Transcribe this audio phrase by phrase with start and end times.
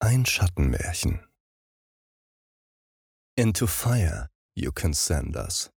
[0.00, 1.26] Ein Schattenmärchen.
[3.36, 5.70] Into fire you can send us.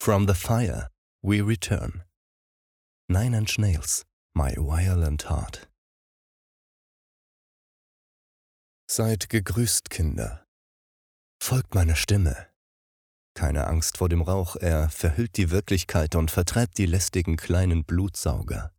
[0.00, 0.88] From the fire
[1.22, 2.02] we return.
[3.10, 5.68] Nine Inch Nails, my violent heart.
[8.90, 10.46] Seid gegrüßt, Kinder.
[11.38, 12.48] Folgt meiner Stimme.
[13.34, 18.74] Keine Angst vor dem Rauch, er verhüllt die Wirklichkeit und vertreibt die lästigen kleinen Blutsauger.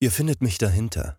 [0.00, 1.16] Ihr findet mich dahinter.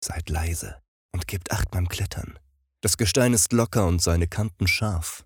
[0.00, 0.81] Seid leise
[1.12, 2.38] und gebt Acht beim Klettern.
[2.80, 5.24] Das Gestein ist locker und seine Kanten scharf.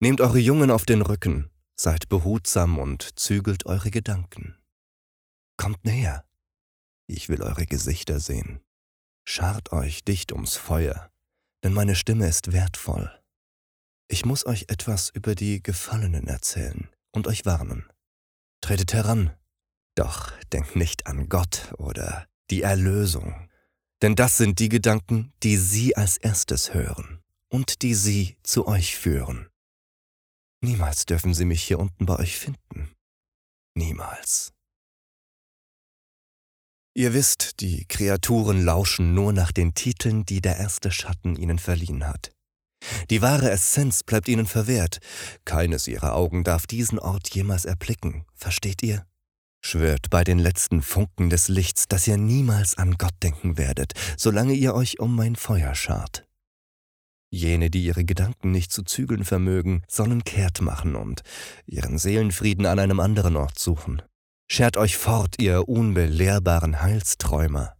[0.00, 4.56] Nehmt eure Jungen auf den Rücken, seid behutsam und zügelt eure Gedanken.
[5.56, 6.24] Kommt näher.
[7.06, 8.60] Ich will eure Gesichter sehen.
[9.26, 11.10] Schart euch dicht ums Feuer,
[11.62, 13.10] denn meine Stimme ist wertvoll.
[14.08, 17.88] Ich muss euch etwas über die Gefallenen erzählen und euch warnen.
[18.60, 19.34] Tretet heran,
[19.94, 23.48] doch denkt nicht an Gott oder die Erlösung,
[24.04, 28.98] denn das sind die Gedanken, die Sie als erstes hören und die Sie zu euch
[28.98, 29.48] führen.
[30.62, 32.92] Niemals dürfen Sie mich hier unten bei euch finden.
[33.74, 34.52] Niemals.
[36.94, 42.06] Ihr wisst, die Kreaturen lauschen nur nach den Titeln, die der erste Schatten ihnen verliehen
[42.06, 42.30] hat.
[43.08, 44.98] Die wahre Essenz bleibt ihnen verwehrt.
[45.46, 48.26] Keines ihrer Augen darf diesen Ort jemals erblicken.
[48.34, 49.06] Versteht ihr?
[49.66, 54.52] Schwört bei den letzten Funken des Lichts, dass ihr niemals an Gott denken werdet, solange
[54.52, 56.28] ihr euch um mein Feuer schart.
[57.30, 61.22] Jene, die ihre Gedanken nicht zu zügeln vermögen, sollen kehrt machen und
[61.64, 64.02] ihren Seelenfrieden an einem anderen Ort suchen.
[64.50, 67.74] Schert euch fort, ihr unbelehrbaren Heilsträumer.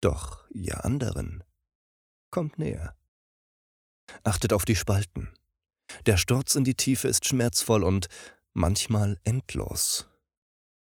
[0.00, 1.42] Doch, ihr anderen,
[2.30, 2.94] kommt näher.
[4.22, 5.30] Achtet auf die Spalten.
[6.06, 8.06] Der Sturz in die Tiefe ist schmerzvoll und
[8.54, 10.08] manchmal endlos.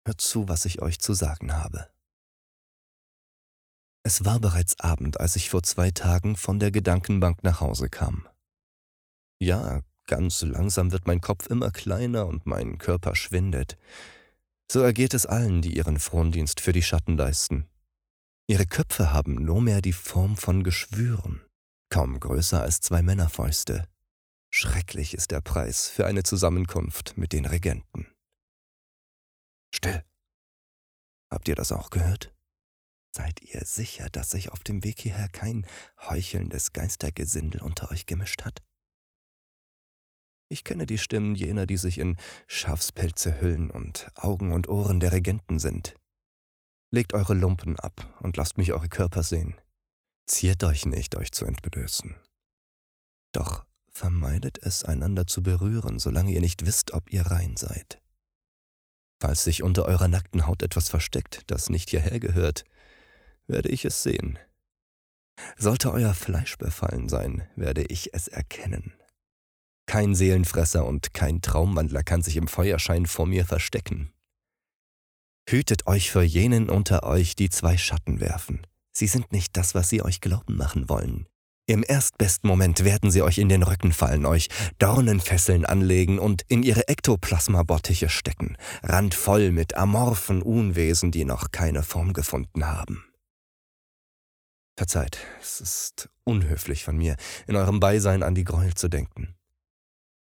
[0.06, 1.90] Hört zu, was ich euch zu sagen habe.
[4.04, 8.28] Es war bereits Abend, als ich vor zwei Tagen von der Gedankenbank nach Hause kam.
[9.40, 13.80] Ja, ganz langsam wird mein Kopf immer kleiner und mein Körper schwindet.
[14.72, 17.68] So ergeht es allen, die ihren Frondienst für die Schatten leisten.
[18.48, 21.42] Ihre Köpfe haben nur mehr die Form von Geschwüren,
[21.90, 23.88] kaum größer als zwei Männerfäuste.
[24.52, 28.08] Schrecklich ist der Preis für eine Zusammenkunft mit den Regenten.
[29.76, 30.06] Still.
[31.30, 32.34] Habt ihr das auch gehört?
[33.14, 35.68] Seid ihr sicher, dass sich auf dem Weg hierher kein
[36.00, 38.64] heuchelndes Geistergesindel unter euch gemischt hat?
[40.50, 42.16] Ich kenne die Stimmen jener, die sich in
[42.48, 45.96] Schafspelze hüllen und Augen und Ohren der Regenten sind.
[46.92, 49.60] Legt eure Lumpen ab und lasst mich eure Körper sehen.
[50.26, 52.16] Ziert euch nicht, euch zu entblößen.
[53.34, 58.02] Doch vermeidet es, einander zu berühren, solange ihr nicht wisst, ob ihr rein seid.
[59.20, 62.64] Falls sich unter eurer nackten Haut etwas versteckt, das nicht hierher gehört,
[63.48, 64.38] werde ich es sehen.
[65.58, 68.94] Sollte euer Fleisch befallen sein, werde ich es erkennen.
[69.86, 74.12] Kein Seelenfresser und kein Traumwandler kann sich im Feuerschein vor mir verstecken.
[75.48, 78.66] Hütet euch vor jenen unter euch, die zwei Schatten werfen.
[78.92, 81.28] Sie sind nicht das, was sie euch glauben machen wollen.
[81.68, 86.62] Im erstbesten Moment werden sie euch in den Rücken fallen, euch Dornenfesseln anlegen und in
[86.62, 93.04] ihre Ektoplasmabottiche stecken, randvoll mit amorphen Unwesen, die noch keine Form gefunden haben.
[94.78, 97.16] Verzeiht, es ist unhöflich von mir,
[97.48, 99.36] in eurem Beisein an die Gräuel zu denken.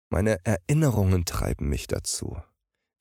[0.10, 2.42] Meine Erinnerungen treiben mich dazu.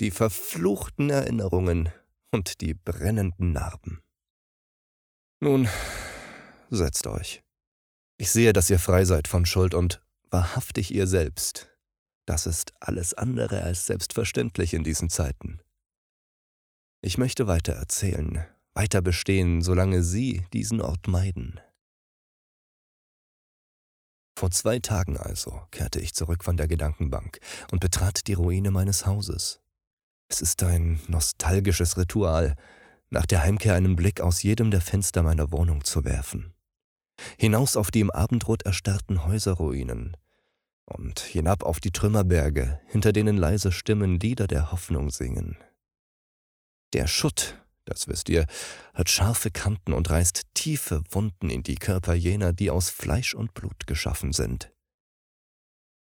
[0.01, 1.91] Die verfluchten Erinnerungen
[2.33, 4.03] und die brennenden Narben.
[5.39, 5.69] Nun,
[6.71, 7.44] setzt euch.
[8.17, 11.71] Ich sehe, dass ihr frei seid von Schuld und wahrhaftig ihr selbst.
[12.27, 15.61] Das ist alles andere als selbstverständlich in diesen Zeiten.
[17.03, 21.61] Ich möchte weiter erzählen, weiter bestehen, solange Sie diesen Ort meiden.
[24.37, 29.07] Vor zwei Tagen also kehrte ich zurück von der Gedankenbank und betrat die Ruine meines
[29.07, 29.61] Hauses.
[30.29, 32.57] Es ist ein nostalgisches Ritual,
[33.11, 36.54] nach der Heimkehr einen Blick aus jedem der Fenster meiner Wohnung zu werfen.
[37.39, 40.17] Hinaus auf die im Abendrot erstarrten Häuserruinen
[40.87, 45.57] und hinab auf die Trümmerberge, hinter denen leise Stimmen Lieder der Hoffnung singen.
[46.93, 48.47] Der Schutt, das wisst ihr,
[48.93, 53.55] hat scharfe Kanten und reißt tiefe Wunden in die Körper jener, die aus Fleisch und
[53.55, 54.73] Blut geschaffen sind.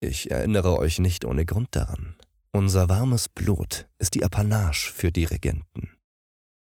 [0.01, 2.17] Ich erinnere euch nicht ohne Grund daran.
[2.53, 5.91] Unser warmes Blut ist die Apanage für die Regenten.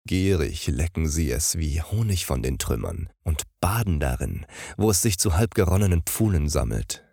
[0.07, 4.45] Gierig lecken sie es wie Honig von den Trümmern und baden darin,
[4.77, 7.04] wo es sich zu halb geronnenen Pfuhlen sammelt.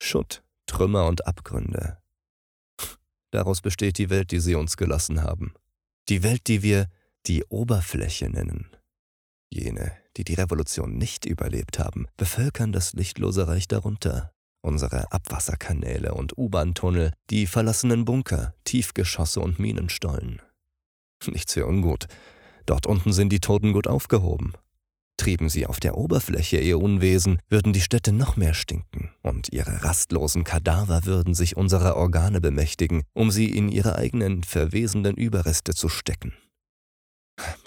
[0.00, 1.98] Schutt, Trümmer und Abgründe.
[3.32, 5.52] Daraus besteht die Welt, die sie uns gelassen haben.
[6.08, 6.86] Die Welt, die wir
[7.26, 8.68] die Oberfläche nennen.
[9.50, 14.32] Jene, die die Revolution nicht überlebt haben, bevölkern das lichtlose Reich darunter.
[14.60, 20.40] Unsere Abwasserkanäle und U-Bahn-Tunnel, die verlassenen Bunker, Tiefgeschosse und Minenstollen.
[21.26, 22.06] Nichts für ungut.
[22.66, 24.52] Dort unten sind die Toten gut aufgehoben.
[25.16, 29.82] Trieben sie auf der Oberfläche ihr Unwesen, würden die Städte noch mehr stinken, und ihre
[29.82, 35.88] rastlosen Kadaver würden sich unserer Organe bemächtigen, um sie in ihre eigenen verwesenden Überreste zu
[35.88, 36.34] stecken.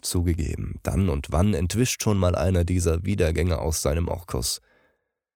[0.02, 4.62] Zugegeben, dann und wann entwischt schon mal einer dieser Wiedergänger aus seinem Orkus.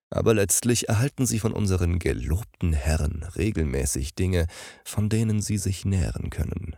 [0.10, 4.48] Aber letztlich erhalten sie von unseren gelobten Herren regelmäßig Dinge,
[4.86, 6.78] von denen sie sich nähren können.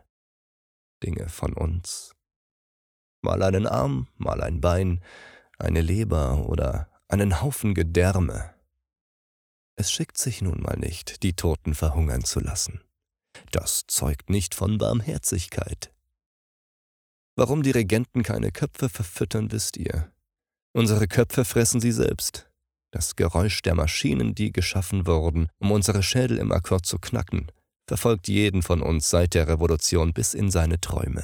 [1.03, 2.13] Dinge von uns.
[3.21, 5.01] Mal einen Arm, mal ein Bein,
[5.57, 8.53] eine Leber oder einen Haufen Gedärme.
[9.75, 12.81] Es schickt sich nun mal nicht, die Toten verhungern zu lassen.
[13.51, 15.93] Das zeugt nicht von Barmherzigkeit.
[17.35, 20.11] Warum die Regenten keine Köpfe verfüttern, wisst ihr.
[20.73, 22.49] Unsere Köpfe fressen sie selbst.
[22.91, 27.51] Das Geräusch der Maschinen, die geschaffen wurden, um unsere Schädel im Akkord zu knacken,
[27.87, 31.23] verfolgt jeden von uns seit der Revolution bis in seine Träume.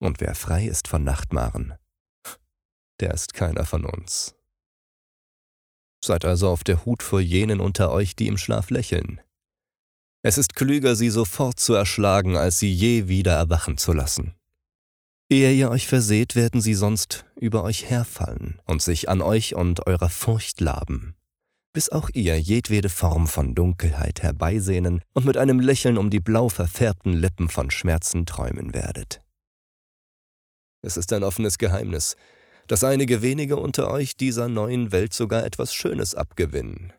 [0.00, 1.74] Und wer frei ist von Nachtmaren,
[3.00, 4.34] der ist keiner von uns.
[6.04, 9.20] Seid also auf der Hut vor jenen unter euch, die im Schlaf lächeln.
[10.24, 14.34] Es ist klüger, sie sofort zu erschlagen, als sie je wieder erwachen zu lassen.
[15.28, 19.86] Ehe ihr euch verseht, werden sie sonst über euch herfallen und sich an euch und
[19.86, 21.14] eurer Furcht laben,
[21.72, 26.48] bis auch ihr jedwede Form von Dunkelheit herbeisehnen und mit einem Lächeln um die blau
[26.48, 29.22] verfärbten Lippen von Schmerzen träumen werdet.
[30.82, 32.16] Es ist ein offenes Geheimnis,
[32.66, 36.92] dass einige wenige unter euch dieser neuen Welt sogar etwas Schönes abgewinnen,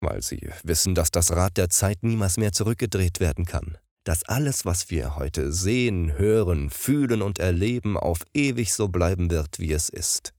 [0.00, 4.64] weil sie wissen, dass das Rad der Zeit niemals mehr zurückgedreht werden kann dass alles,
[4.64, 9.88] was wir heute sehen, hören, fühlen und erleben, auf ewig so bleiben wird, wie es
[9.88, 10.32] ist.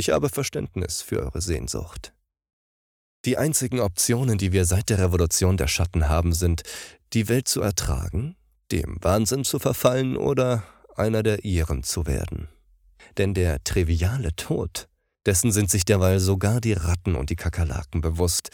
[0.00, 2.14] Ich habe Verständnis für eure Sehnsucht.
[3.26, 6.62] Die einzigen Optionen, die wir seit der Revolution der Schatten haben, sind,
[7.12, 8.34] die Welt zu ertragen,
[8.72, 10.62] dem Wahnsinn zu verfallen oder
[10.96, 12.48] einer der ihren zu werden.
[13.18, 14.88] Denn der triviale Tod,
[15.26, 18.48] dessen sind sich derweil sogar die Ratten und die Kakerlaken bewusst,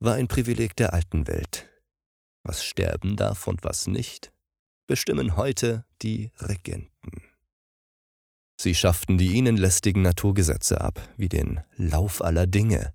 [0.00, 1.68] war ein Privileg der alten Welt,
[2.42, 4.32] was sterben darf und was nicht,
[4.88, 7.31] bestimmen heute die Regenten.
[8.62, 12.94] Sie schafften die ihnen lästigen Naturgesetze ab, wie den Lauf aller Dinge,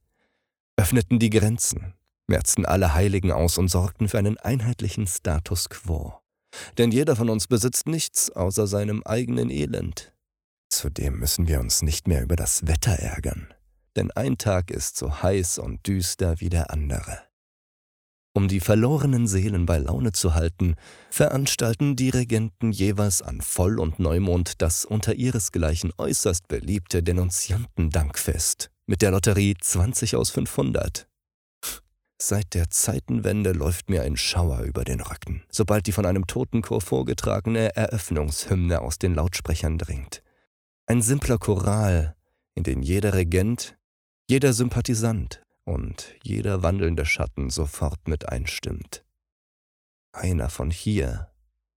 [0.78, 1.94] öffneten die Grenzen,
[2.26, 6.14] merzten alle Heiligen aus und sorgten für einen einheitlichen Status quo.
[6.78, 10.14] Denn jeder von uns besitzt nichts außer seinem eigenen Elend.
[10.70, 13.54] Zudem müssen wir uns nicht mehr über das Wetter ärgern,
[13.98, 17.24] denn ein Tag ist so heiß und düster wie der andere.
[18.38, 20.76] Um die verlorenen Seelen bei Laune zu halten,
[21.10, 29.02] veranstalten die Regenten jeweils an Voll- und Neumond das unter ihresgleichen äußerst beliebte Denunziantendankfest mit
[29.02, 31.08] der Lotterie 20 aus 500.
[32.22, 36.82] Seit der Zeitenwende läuft mir ein Schauer über den Rücken, sobald die von einem Totenchor
[36.82, 40.22] vorgetragene Eröffnungshymne aus den Lautsprechern dringt.
[40.86, 42.16] Ein simpler Choral,
[42.54, 43.80] in den jeder Regent,
[44.30, 49.04] jeder Sympathisant, und jeder wandelnde Schatten sofort mit einstimmt.
[50.14, 51.30] Einer von hier,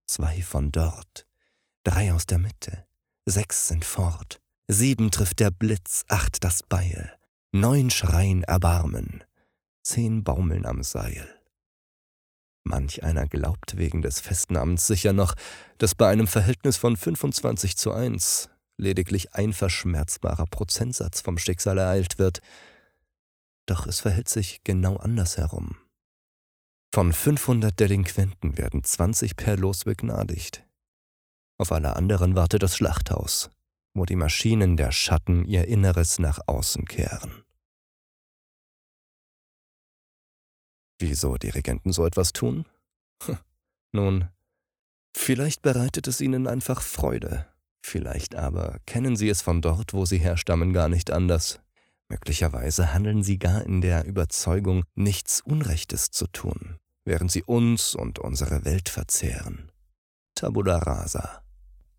[0.07, 1.27] zwei von dort,
[1.83, 2.87] drei aus der Mitte,
[3.27, 7.19] sechs sind fort, sieben trifft der Blitz, acht das Beil,
[7.51, 9.25] neun schreien Erbarmen,
[9.83, 11.29] zehn baumeln am Seil.
[12.63, 15.35] Manch einer glaubt wegen des Festnamens sicher noch,
[15.79, 22.19] dass bei einem Verhältnis von 25 zu 1 lediglich ein verschmerzbarer Prozentsatz vom Schicksal ereilt
[22.19, 22.41] wird,
[23.71, 25.77] doch es verhält sich genau andersherum.
[26.93, 30.67] Von 500 Delinquenten werden 20 per Los begnadigt.
[31.57, 33.51] Auf alle anderen wartet das Schlachthaus,
[33.95, 37.45] wo die Maschinen der Schatten ihr Inneres nach außen kehren.
[40.99, 42.67] Wieso die Regenten so etwas tun?
[43.93, 44.29] Nun,
[45.17, 47.47] vielleicht bereitet es ihnen einfach Freude,
[47.83, 51.61] vielleicht aber kennen sie es von dort, wo sie herstammen, gar nicht anders.
[52.11, 58.19] Möglicherweise handeln sie gar in der Überzeugung, nichts Unrechtes zu tun, während sie uns und
[58.19, 59.71] unsere Welt verzehren.
[60.35, 61.45] Tabula rasa.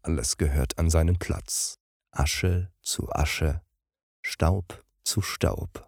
[0.02, 1.78] Alles gehört an seinen Platz.
[2.12, 3.62] Asche zu Asche,
[4.22, 5.88] Staub zu Staub.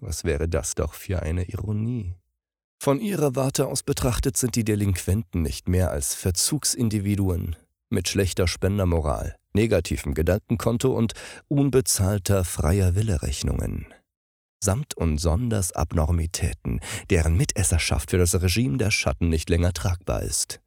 [0.00, 2.16] Was wäre das doch für eine Ironie?
[2.82, 7.54] Von ihrer Warte aus betrachtet sind die Delinquenten nicht mehr als Verzugsindividuen
[7.88, 11.14] mit schlechter Spendermoral, negativem Gedankenkonto und
[11.48, 13.86] unbezahlter freier Wille-Rechnungen.
[14.62, 20.60] Samt und sonders Abnormitäten, deren Mitesserschaft für das Regime der Schatten nicht länger tragbar ist.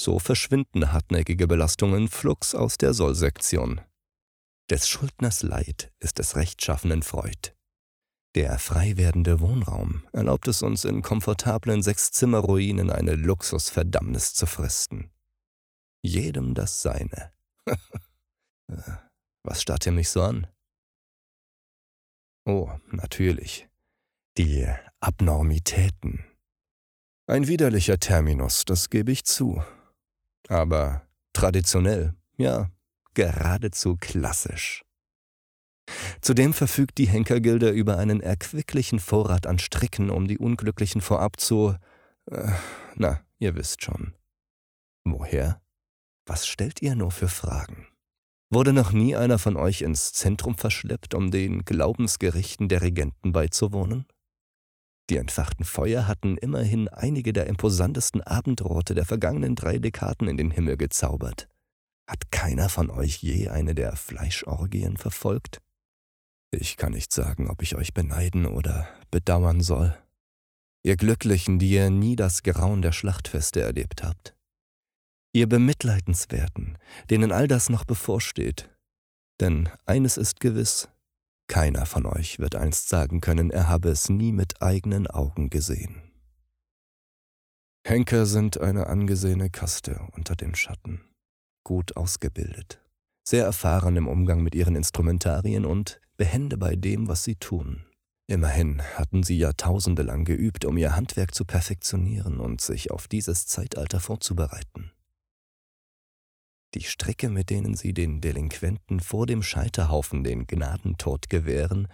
[0.00, 3.80] So verschwinden hartnäckige Belastungen flugs aus der Sollsektion.
[4.68, 7.52] Des Schuldners Leid ist des Rechtschaffenen Freud.
[8.34, 15.10] Der frei werdende Wohnraum erlaubt es uns in komfortablen Sechszimmerruinen eine Luxusverdammnis zu fristen.
[16.02, 17.32] Jedem das Seine.
[19.44, 20.46] Was starrt ihr mich so an?
[22.44, 23.68] Oh, natürlich.
[24.36, 24.66] Die
[25.00, 26.24] Abnormitäten.
[27.28, 29.62] Ein widerlicher Terminus, das gebe ich zu.
[30.48, 32.70] Aber traditionell, ja,
[33.14, 34.82] geradezu klassisch.
[36.20, 41.76] Zudem verfügt die Henkergilde über einen erquicklichen Vorrat an Stricken, um die Unglücklichen vorab zu.
[42.26, 42.52] Äh,
[42.96, 44.14] na, ihr wisst schon.
[45.04, 45.61] Woher?
[46.26, 47.88] Was stellt ihr nur für Fragen?
[48.50, 54.06] Wurde noch nie einer von euch ins Zentrum verschleppt, um den Glaubensgerichten der Regenten beizuwohnen?
[55.10, 60.50] Die entfachten Feuer hatten immerhin einige der imposantesten Abendrote der vergangenen drei Dekaden in den
[60.50, 61.48] Himmel gezaubert.
[62.06, 65.60] Hat keiner von euch je eine der Fleischorgien verfolgt?
[66.50, 69.96] Ich kann nicht sagen, ob ich euch beneiden oder bedauern soll.
[70.84, 74.36] Ihr Glücklichen, die ihr nie das Grauen der Schlachtfeste erlebt habt.
[75.32, 76.78] Ihr Bemitleidenswerten,
[77.10, 78.70] denen all das noch bevorsteht.
[79.40, 80.88] Denn eines ist gewiss,
[81.48, 86.02] keiner von euch wird einst sagen können, er habe es nie mit eigenen Augen gesehen.
[87.86, 91.00] Henker sind eine angesehene Kaste unter den Schatten
[91.64, 92.80] gut ausgebildet,
[93.24, 97.84] sehr erfahren im Umgang mit ihren Instrumentarien und behende bei dem, was sie tun.
[98.26, 103.46] Immerhin hatten sie Jahrtausende lang geübt, um ihr Handwerk zu perfektionieren und sich auf dieses
[103.46, 104.92] Zeitalter vorzubereiten.
[106.74, 111.88] Die Stricke, mit denen sie den Delinquenten vor dem Scheiterhaufen den Gnadentod gewähren,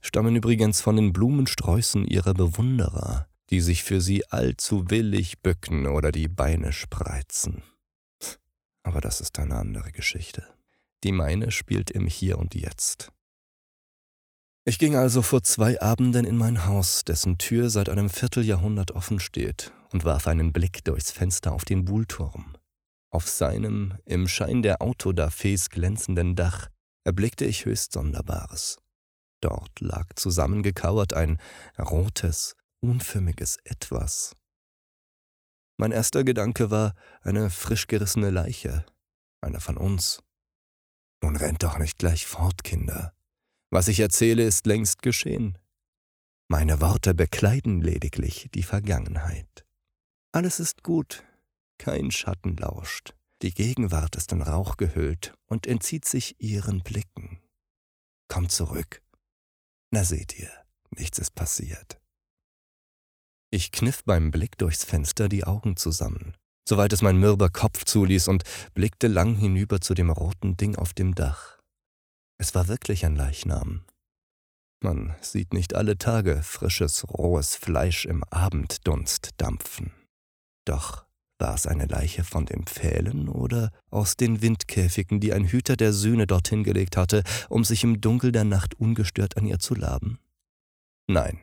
[0.00, 6.10] stammen übrigens von den Blumensträußen ihrer Bewunderer, die sich für sie allzu willig bücken oder
[6.10, 7.62] die Beine spreizen.
[8.82, 10.44] Aber das ist eine andere Geschichte.
[11.04, 13.12] Die meine spielt im Hier und Jetzt.
[14.64, 19.20] Ich ging also vor zwei Abenden in mein Haus, dessen Tür seit einem Vierteljahrhundert offen
[19.20, 22.56] steht, und warf einen Blick durchs Fenster auf den Buhlturm.
[23.16, 26.68] Auf seinem, im Schein der Autodafés glänzenden Dach,
[27.02, 28.76] erblickte ich höchst Sonderbares.
[29.40, 31.38] Dort lag zusammengekauert ein
[31.78, 34.34] rotes, unförmiges Etwas,
[35.78, 38.84] mein erster Gedanke war eine frisch gerissene Leiche,
[39.42, 40.22] einer von uns.
[41.22, 43.14] Nun rennt doch nicht gleich fort, Kinder.
[43.70, 45.56] Was ich erzähle, ist längst geschehen.
[46.48, 49.66] Meine Worte bekleiden lediglich die Vergangenheit.
[50.32, 51.24] Alles ist gut,
[51.78, 57.40] kein Schatten lauscht, die Gegenwart ist in Rauch gehüllt und entzieht sich ihren Blicken.
[58.28, 59.02] Kommt zurück.
[59.90, 60.50] Na seht ihr,
[60.90, 62.00] nichts ist passiert.
[63.50, 66.34] Ich kniff beim Blick durchs Fenster die Augen zusammen,
[66.68, 68.42] soweit es mein mürber Kopf zuließ, und
[68.74, 71.58] blickte lang hinüber zu dem roten Ding auf dem Dach.
[72.38, 73.84] Es war wirklich ein Leichnam.
[74.82, 79.92] Man sieht nicht alle Tage frisches, rohes Fleisch im Abenddunst dampfen.
[80.66, 81.05] Doch
[81.38, 85.92] war es eine Leiche von den Pfählen oder aus den Windkäfigen, die ein Hüter der
[85.92, 90.18] Söhne dorthin gelegt hatte, um sich im Dunkel der Nacht ungestört an ihr zu laben?
[91.08, 91.38] Nein,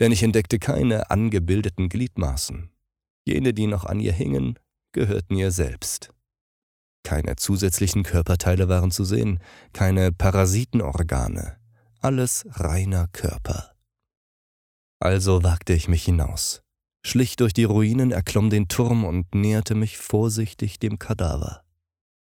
[0.00, 2.70] denn ich entdeckte keine angebildeten Gliedmaßen.
[3.26, 4.58] Jene, die noch an ihr hingen,
[4.92, 6.10] gehörten ihr selbst.
[7.04, 9.38] Keine zusätzlichen Körperteile waren zu sehen,
[9.72, 11.58] keine Parasitenorgane,
[12.00, 13.74] alles reiner Körper.
[15.00, 16.63] Also wagte ich mich hinaus,
[17.04, 21.62] schlich durch die Ruinen, erklomm den Turm und näherte mich vorsichtig dem Kadaver.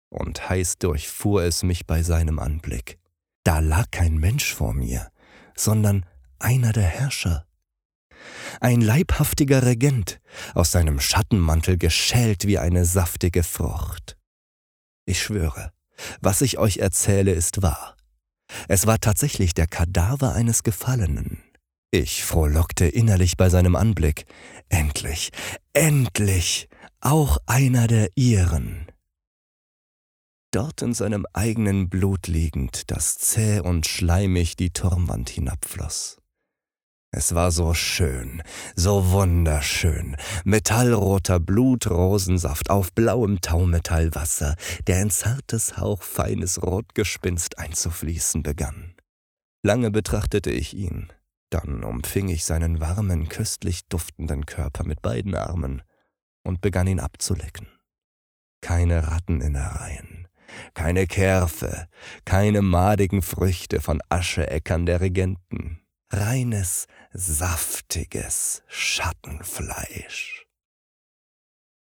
[0.09, 2.97] Und heiß durchfuhr es mich bei seinem Anblick.
[3.43, 5.09] Da lag kein Mensch vor mir,
[5.55, 6.05] sondern
[6.39, 7.45] einer der Herrscher
[8.61, 10.19] ein leibhaftiger Regent,
[10.53, 14.17] aus seinem Schattenmantel geschält wie eine saftige Frucht.
[15.05, 15.71] Ich schwöre,
[16.21, 17.95] was ich euch erzähle, ist wahr.
[18.67, 21.43] Es war tatsächlich der Kadaver eines Gefallenen.
[21.91, 24.25] Ich frohlockte innerlich bei seinem Anblick.
[24.69, 25.31] Endlich,
[25.73, 26.69] endlich,
[27.01, 28.85] auch einer der ihren.
[30.51, 36.17] Dort in seinem eigenen Blut liegend, das zäh und schleimig die Turmwand hinabfloss.
[37.11, 38.43] Es war so schön,
[38.75, 40.15] so wunderschön.
[40.43, 44.55] Metallroter Blutrosensaft auf blauem Taumetallwasser,
[44.85, 48.93] der in zartes, hauchfeines Rotgespinst einzufließen begann.
[49.63, 51.11] Lange betrachtete ich ihn,
[51.49, 55.81] dann umfing ich seinen warmen, köstlich duftenden Körper mit beiden Armen
[56.43, 57.67] und begann ihn abzulecken.
[58.61, 60.27] Keine Ratteninnereien,
[60.73, 61.87] keine Kerfe,
[62.25, 70.45] keine madigen Früchte von Ascheäckern der Regenten, reines, saftiges Schattenfleisch.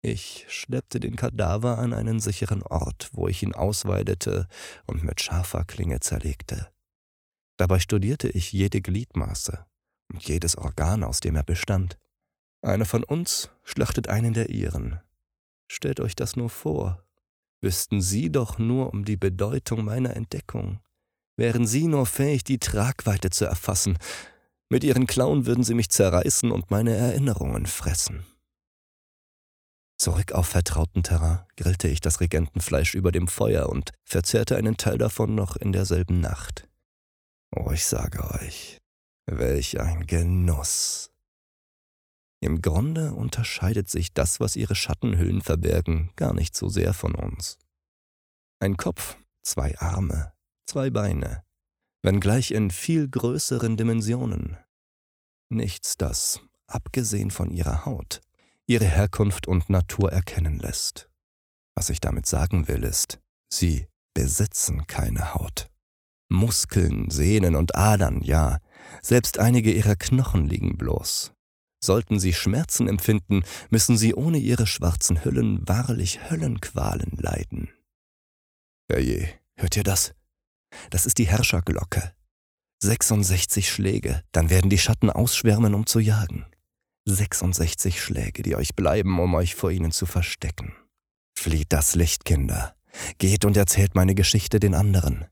[0.01, 4.47] Ich schleppte den Kadaver an einen sicheren Ort, wo ich ihn ausweidete
[4.85, 6.67] und mit scharfer Klinge zerlegte.
[7.57, 9.65] Dabei studierte ich jede Gliedmaße
[10.11, 11.97] und jedes Organ, aus dem er bestand.
[12.61, 14.99] Einer von uns schlachtet einen der ihren.
[15.67, 17.03] Stellt euch das nur vor.
[17.61, 20.79] Wüssten Sie doch nur um die Bedeutung meiner Entdeckung.
[21.37, 23.97] Wären Sie nur fähig, die Tragweite zu erfassen.
[24.69, 28.25] Mit Ihren Klauen würden Sie mich zerreißen und meine Erinnerungen fressen.
[29.97, 34.97] Zurück auf vertrauten Terrain grillte ich das Regentenfleisch über dem Feuer und verzehrte einen Teil
[34.97, 36.67] davon noch in derselben Nacht.
[37.57, 38.81] Oh, ich sage euch,
[39.27, 41.09] welch ein Genuss.
[42.41, 47.57] Im Grunde unterscheidet sich das, was ihre Schattenhüllen verbergen, gar nicht so sehr von uns.
[48.59, 50.33] Ein Kopf, zwei Arme,
[50.65, 51.45] zwei Beine,
[52.03, 54.57] wenngleich in viel größeren Dimensionen.
[55.49, 58.19] Nichts, das, abgesehen von ihrer Haut,
[58.67, 61.09] ihre Herkunft und Natur erkennen lässt.
[61.73, 65.69] Was ich damit sagen will, ist, sie besitzen keine Haut.
[66.29, 68.59] Muskeln, Sehnen und Adern, ja,
[69.01, 71.33] selbst einige ihrer Knochen liegen bloß.
[71.83, 77.69] Sollten sie Schmerzen empfinden, müssen sie ohne ihre schwarzen Hüllen wahrlich Höllenqualen leiden.
[78.89, 80.13] Herrje, hört ihr das?
[80.89, 82.13] Das ist die Herrscherglocke.
[82.81, 86.45] 66 Schläge, dann werden die Schatten ausschwärmen, um zu jagen.
[87.05, 90.73] 66 Schläge, die euch bleiben, um euch vor ihnen zu verstecken.
[91.37, 92.75] Flieht das Licht, Kinder.
[93.17, 95.25] Geht und erzählt meine Geschichte den anderen.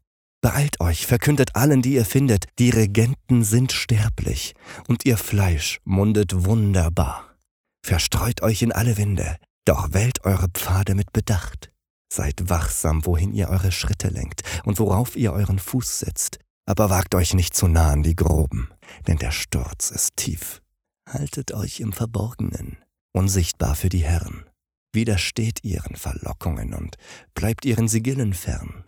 [0.43, 4.55] Beeilt euch, verkündet allen, die ihr findet, die Regenten sind sterblich,
[4.89, 7.33] und ihr Fleisch mundet wunderbar.
[7.81, 11.71] Verstreut euch in alle Winde, doch wählt eure Pfade mit Bedacht.
[12.13, 17.15] Seid wachsam, wohin ihr eure Schritte lenkt und worauf ihr euren Fuß setzt, aber wagt
[17.15, 18.67] euch nicht zu nah an die Groben,
[19.07, 20.61] denn der Sturz ist tief.
[21.09, 22.79] Haltet euch im Verborgenen,
[23.13, 24.43] unsichtbar für die Herren.
[24.91, 26.97] Widersteht ihren Verlockungen und
[27.33, 28.83] bleibt ihren Sigillen fern.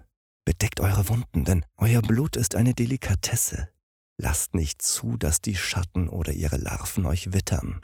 [0.45, 3.69] Bedeckt eure Wunden, denn euer Blut ist eine Delikatesse.
[4.17, 7.83] Lasst nicht zu, dass die Schatten oder ihre Larven euch wittern.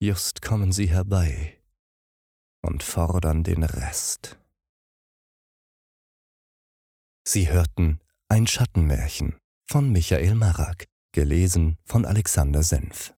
[0.00, 1.60] Just kommen sie herbei
[2.62, 4.38] und fordern den Rest.
[7.26, 13.08] Sie hörten ein Schattenmärchen von Michael Marak, gelesen von Alexander Senf.